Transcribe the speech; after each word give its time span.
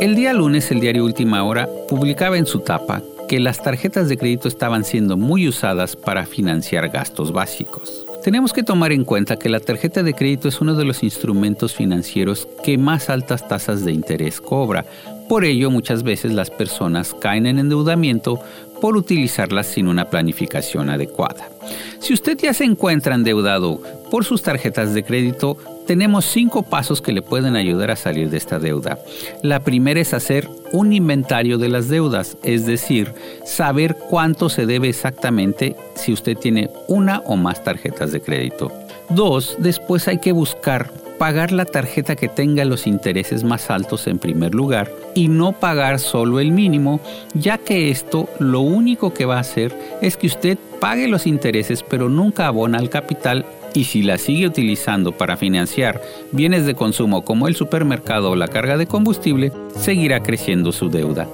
El 0.00 0.16
día 0.16 0.32
lunes 0.32 0.72
el 0.72 0.80
diario 0.80 1.04
Última 1.04 1.44
Hora 1.44 1.68
publicaba 1.88 2.36
en 2.36 2.46
su 2.46 2.60
tapa 2.60 3.00
que 3.28 3.38
las 3.38 3.62
tarjetas 3.62 4.08
de 4.08 4.18
crédito 4.18 4.48
estaban 4.48 4.84
siendo 4.84 5.16
muy 5.16 5.46
usadas 5.46 5.94
para 5.94 6.26
financiar 6.26 6.88
gastos 6.88 7.32
básicos. 7.32 8.04
Tenemos 8.24 8.52
que 8.52 8.62
tomar 8.62 8.90
en 8.92 9.04
cuenta 9.04 9.36
que 9.36 9.48
la 9.48 9.60
tarjeta 9.60 10.02
de 10.02 10.14
crédito 10.14 10.48
es 10.48 10.60
uno 10.60 10.74
de 10.74 10.84
los 10.84 11.02
instrumentos 11.02 11.74
financieros 11.74 12.48
que 12.64 12.76
más 12.76 13.08
altas 13.08 13.46
tasas 13.46 13.84
de 13.84 13.92
interés 13.92 14.40
cobra. 14.40 14.84
Por 15.28 15.44
ello, 15.44 15.70
muchas 15.70 16.02
veces 16.02 16.32
las 16.32 16.50
personas 16.50 17.14
caen 17.14 17.46
en 17.46 17.58
endeudamiento 17.58 18.40
por 18.80 18.96
utilizarlas 18.96 19.66
sin 19.66 19.88
una 19.88 20.10
planificación 20.10 20.90
adecuada. 20.90 21.48
Si 22.00 22.12
usted 22.12 22.36
ya 22.36 22.52
se 22.52 22.64
encuentra 22.64 23.14
endeudado 23.14 23.80
por 24.10 24.24
sus 24.24 24.42
tarjetas 24.42 24.92
de 24.92 25.02
crédito, 25.02 25.56
tenemos 25.86 26.24
cinco 26.24 26.62
pasos 26.62 27.00
que 27.00 27.12
le 27.12 27.22
pueden 27.22 27.56
ayudar 27.56 27.90
a 27.90 27.96
salir 27.96 28.30
de 28.30 28.36
esta 28.36 28.58
deuda. 28.58 28.98
La 29.42 29.60
primera 29.60 30.00
es 30.00 30.14
hacer 30.14 30.48
un 30.72 30.92
inventario 30.92 31.58
de 31.58 31.68
las 31.68 31.88
deudas, 31.88 32.36
es 32.42 32.66
decir, 32.66 33.12
saber 33.44 33.96
cuánto 34.10 34.48
se 34.48 34.66
debe 34.66 34.88
exactamente 34.88 35.76
si 35.94 36.12
usted 36.12 36.36
tiene 36.36 36.70
una 36.88 37.20
o 37.20 37.36
más 37.36 37.64
tarjetas 37.64 38.12
de 38.12 38.20
crédito. 38.20 38.70
Dos, 39.10 39.56
después 39.58 40.08
hay 40.08 40.18
que 40.18 40.32
buscar 40.32 40.90
pagar 41.24 41.52
la 41.52 41.64
tarjeta 41.64 42.16
que 42.16 42.28
tenga 42.28 42.66
los 42.66 42.86
intereses 42.86 43.44
más 43.44 43.70
altos 43.70 44.06
en 44.08 44.18
primer 44.18 44.54
lugar 44.54 44.92
y 45.14 45.28
no 45.28 45.52
pagar 45.52 45.98
solo 45.98 46.38
el 46.38 46.52
mínimo, 46.52 47.00
ya 47.32 47.56
que 47.56 47.88
esto 47.88 48.28
lo 48.38 48.60
único 48.60 49.14
que 49.14 49.24
va 49.24 49.38
a 49.38 49.40
hacer 49.40 49.74
es 50.02 50.18
que 50.18 50.26
usted 50.26 50.58
pague 50.82 51.08
los 51.08 51.26
intereses 51.26 51.82
pero 51.82 52.10
nunca 52.10 52.46
abona 52.46 52.76
al 52.76 52.90
capital 52.90 53.46
y 53.72 53.84
si 53.84 54.02
la 54.02 54.18
sigue 54.18 54.46
utilizando 54.46 55.12
para 55.12 55.38
financiar 55.38 55.98
bienes 56.30 56.66
de 56.66 56.74
consumo 56.74 57.24
como 57.24 57.48
el 57.48 57.56
supermercado 57.56 58.32
o 58.32 58.36
la 58.36 58.48
carga 58.48 58.76
de 58.76 58.86
combustible, 58.86 59.50
seguirá 59.74 60.20
creciendo 60.20 60.72
su 60.72 60.90
deuda. 60.90 61.26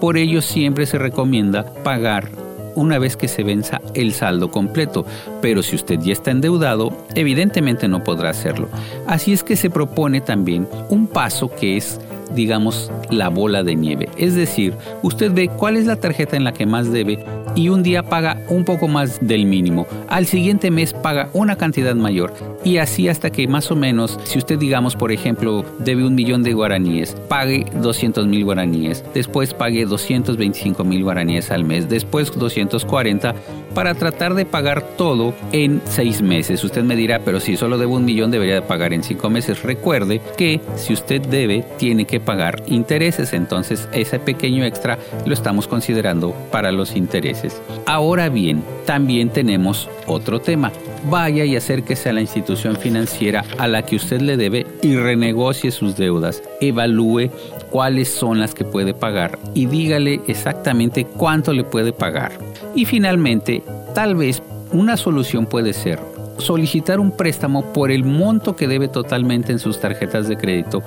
Por 0.00 0.16
ello 0.16 0.40
siempre 0.40 0.86
se 0.86 0.96
recomienda 0.96 1.66
pagar 1.84 2.30
una 2.74 2.98
vez 2.98 3.16
que 3.16 3.28
se 3.28 3.42
venza 3.42 3.80
el 3.94 4.12
saldo 4.12 4.50
completo, 4.50 5.04
pero 5.40 5.62
si 5.62 5.76
usted 5.76 5.98
ya 6.00 6.12
está 6.12 6.30
endeudado, 6.30 6.96
evidentemente 7.14 7.88
no 7.88 8.04
podrá 8.04 8.30
hacerlo. 8.30 8.68
Así 9.06 9.32
es 9.32 9.42
que 9.42 9.56
se 9.56 9.70
propone 9.70 10.20
también 10.20 10.68
un 10.88 11.06
paso 11.06 11.50
que 11.50 11.76
es 11.76 12.00
digamos, 12.34 12.90
la 13.10 13.28
bola 13.28 13.62
de 13.62 13.76
nieve. 13.76 14.08
Es 14.16 14.34
decir, 14.34 14.74
usted 15.02 15.32
ve 15.32 15.48
cuál 15.48 15.76
es 15.76 15.86
la 15.86 15.96
tarjeta 15.96 16.36
en 16.36 16.44
la 16.44 16.52
que 16.52 16.66
más 16.66 16.90
debe 16.90 17.24
y 17.54 17.68
un 17.68 17.82
día 17.82 18.02
paga 18.02 18.38
un 18.48 18.64
poco 18.64 18.88
más 18.88 19.18
del 19.26 19.46
mínimo. 19.46 19.86
Al 20.08 20.26
siguiente 20.26 20.70
mes 20.70 20.92
paga 20.92 21.28
una 21.32 21.56
cantidad 21.56 21.94
mayor 21.94 22.32
y 22.64 22.78
así 22.78 23.08
hasta 23.08 23.30
que 23.30 23.46
más 23.46 23.70
o 23.70 23.76
menos, 23.76 24.18
si 24.24 24.38
usted 24.38 24.58
digamos 24.58 24.96
por 24.96 25.12
ejemplo 25.12 25.64
debe 25.78 26.04
un 26.04 26.14
millón 26.14 26.42
de 26.42 26.52
guaraníes, 26.52 27.16
pague 27.28 27.66
200 27.80 28.26
mil 28.26 28.44
guaraníes, 28.44 29.04
después 29.14 29.54
pague 29.54 29.84
225 29.86 30.84
mil 30.84 31.02
guaraníes 31.04 31.50
al 31.50 31.64
mes, 31.64 31.88
después 31.88 32.36
240 32.36 33.34
para 33.74 33.94
tratar 33.94 34.34
de 34.34 34.46
pagar 34.46 34.82
todo 34.96 35.34
en 35.52 35.82
seis 35.84 36.22
meses. 36.22 36.62
Usted 36.64 36.82
me 36.84 36.96
dirá, 36.96 37.20
pero 37.24 37.40
si 37.40 37.56
solo 37.56 37.78
debo 37.78 37.96
un 37.96 38.04
millón 38.04 38.30
debería 38.30 38.54
de 38.54 38.62
pagar 38.62 38.92
en 38.92 39.02
cinco 39.02 39.30
meses. 39.30 39.62
Recuerde 39.62 40.20
que 40.36 40.60
si 40.76 40.92
usted 40.92 41.20
debe, 41.20 41.64
tiene 41.76 42.06
que 42.06 42.20
pagar 42.20 42.62
intereses, 42.66 43.32
entonces 43.32 43.88
ese 43.92 44.18
pequeño 44.18 44.64
extra 44.64 44.98
lo 45.26 45.34
estamos 45.34 45.66
considerando 45.66 46.34
para 46.50 46.72
los 46.72 46.96
intereses. 46.96 47.60
Ahora 47.86 48.28
bien, 48.28 48.62
también 48.86 49.30
tenemos 49.30 49.88
otro 50.06 50.40
tema. 50.40 50.72
Vaya 51.10 51.44
y 51.44 51.56
acérquese 51.56 52.08
a 52.08 52.12
la 52.12 52.20
institución 52.20 52.76
financiera 52.76 53.44
a 53.58 53.68
la 53.68 53.82
que 53.82 53.96
usted 53.96 54.20
le 54.20 54.36
debe 54.36 54.66
y 54.82 54.96
renegocie 54.96 55.70
sus 55.70 55.96
deudas. 55.96 56.42
Evalúe 56.60 57.30
cuáles 57.70 58.08
son 58.08 58.38
las 58.38 58.54
que 58.54 58.64
puede 58.64 58.94
pagar 58.94 59.38
y 59.54 59.66
dígale 59.66 60.20
exactamente 60.28 61.04
cuánto 61.04 61.52
le 61.52 61.64
puede 61.64 61.92
pagar. 61.92 62.32
Y 62.74 62.84
finalmente, 62.84 63.62
tal 63.94 64.14
vez 64.16 64.42
una 64.72 64.96
solución 64.96 65.46
puede 65.46 65.72
ser 65.72 66.00
solicitar 66.38 67.00
un 67.00 67.12
préstamo 67.12 67.72
por 67.72 67.90
el 67.90 68.04
monto 68.04 68.56
que 68.56 68.66
debe 68.66 68.88
totalmente 68.88 69.52
en 69.52 69.58
sus 69.58 69.80
tarjetas 69.80 70.28
de 70.28 70.36
crédito, 70.36 70.82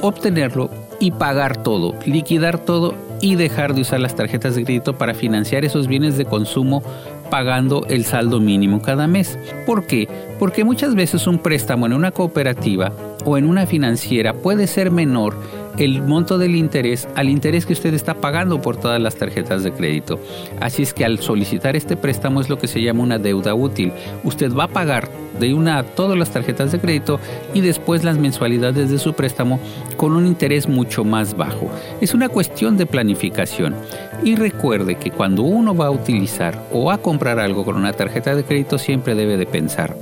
obtenerlo 0.00 0.70
y 0.98 1.10
pagar 1.10 1.62
todo, 1.62 1.94
liquidar 2.06 2.58
todo 2.58 2.94
y 3.20 3.34
dejar 3.34 3.74
de 3.74 3.82
usar 3.82 4.00
las 4.00 4.16
tarjetas 4.16 4.54
de 4.54 4.64
crédito 4.64 4.96
para 4.96 5.14
financiar 5.14 5.64
esos 5.64 5.86
bienes 5.86 6.16
de 6.16 6.24
consumo 6.24 6.82
pagando 7.30 7.84
el 7.88 8.04
saldo 8.04 8.40
mínimo 8.40 8.82
cada 8.82 9.06
mes. 9.06 9.38
¿Por 9.66 9.86
qué? 9.86 10.08
Porque 10.38 10.64
muchas 10.64 10.94
veces 10.94 11.26
un 11.26 11.38
préstamo 11.38 11.86
en 11.86 11.92
una 11.92 12.10
cooperativa 12.10 12.92
o 13.24 13.38
en 13.38 13.46
una 13.46 13.66
financiera 13.66 14.34
puede 14.34 14.66
ser 14.66 14.90
menor 14.90 15.36
el 15.78 16.02
monto 16.02 16.36
del 16.38 16.56
interés 16.56 17.08
al 17.14 17.28
interés 17.28 17.64
que 17.64 17.72
usted 17.72 17.94
está 17.94 18.14
pagando 18.14 18.60
por 18.60 18.76
todas 18.76 19.00
las 19.00 19.16
tarjetas 19.16 19.62
de 19.62 19.72
crédito. 19.72 20.20
Así 20.60 20.82
es 20.82 20.92
que 20.92 21.04
al 21.04 21.20
solicitar 21.20 21.76
este 21.76 21.96
préstamo 21.96 22.40
es 22.40 22.48
lo 22.48 22.58
que 22.58 22.66
se 22.66 22.82
llama 22.82 23.02
una 23.02 23.18
deuda 23.18 23.54
útil. 23.54 23.92
Usted 24.24 24.52
va 24.52 24.64
a 24.64 24.68
pagar 24.68 25.08
de 25.38 25.54
una 25.54 25.82
todas 25.82 26.18
las 26.18 26.30
tarjetas 26.30 26.72
de 26.72 26.80
crédito 26.80 27.18
y 27.54 27.60
después 27.60 28.04
las 28.04 28.18
mensualidades 28.18 28.90
de 28.90 28.98
su 28.98 29.14
préstamo 29.14 29.58
con 29.96 30.12
un 30.12 30.26
interés 30.26 30.68
mucho 30.68 31.04
más 31.04 31.36
bajo. 31.36 31.70
Es 32.00 32.14
una 32.14 32.28
cuestión 32.28 32.76
de 32.76 32.86
planificación. 32.86 33.74
Y 34.22 34.36
recuerde 34.36 34.96
que 34.96 35.10
cuando 35.10 35.42
uno 35.42 35.74
va 35.74 35.86
a 35.86 35.90
utilizar 35.90 36.62
o 36.72 36.90
a 36.90 36.98
comprar 36.98 37.38
algo 37.38 37.64
con 37.64 37.76
una 37.76 37.92
tarjeta 37.92 38.34
de 38.34 38.44
crédito 38.44 38.76
siempre 38.76 39.14
debe 39.14 39.38
de 39.38 39.46
pensar, 39.46 39.96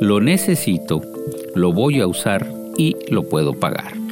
lo 0.00 0.20
necesito, 0.20 1.02
lo 1.54 1.72
voy 1.72 2.00
a 2.00 2.06
usar 2.06 2.46
y 2.76 2.96
lo 3.08 3.22
puedo 3.22 3.54
pagar. 3.54 4.03